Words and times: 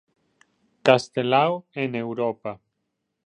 Castelao 0.87 1.57
en 1.81 1.93
Europa. 1.93 2.51